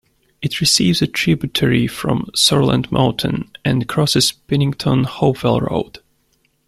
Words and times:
It 0.41 0.59
receives 0.59 1.03
a 1.03 1.05
tributary 1.05 1.85
from 1.85 2.31
Sourland 2.35 2.91
Mountain, 2.91 3.51
and 3.63 3.87
crosses 3.87 4.31
Pennington-Hopewell 4.31 5.59
Road. 5.61 5.99